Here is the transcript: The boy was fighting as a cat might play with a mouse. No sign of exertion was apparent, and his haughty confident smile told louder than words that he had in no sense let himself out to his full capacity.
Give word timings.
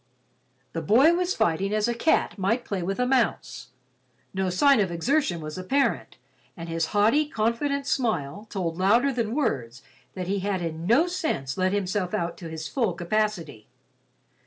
The 0.73 0.81
boy 0.81 1.13
was 1.13 1.35
fighting 1.35 1.75
as 1.75 1.87
a 1.87 1.93
cat 1.93 2.35
might 2.39 2.65
play 2.65 2.81
with 2.81 2.99
a 2.99 3.05
mouse. 3.05 3.67
No 4.33 4.49
sign 4.49 4.79
of 4.79 4.89
exertion 4.89 5.41
was 5.41 5.59
apparent, 5.59 6.17
and 6.57 6.67
his 6.67 6.87
haughty 6.87 7.27
confident 7.27 7.85
smile 7.85 8.47
told 8.49 8.79
louder 8.79 9.13
than 9.13 9.35
words 9.35 9.83
that 10.15 10.25
he 10.25 10.39
had 10.39 10.59
in 10.63 10.87
no 10.87 11.05
sense 11.05 11.55
let 11.55 11.71
himself 11.71 12.15
out 12.15 12.35
to 12.39 12.49
his 12.49 12.67
full 12.67 12.93
capacity. 12.93 13.67